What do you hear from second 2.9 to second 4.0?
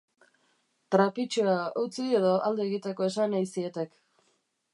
esan ei zietek.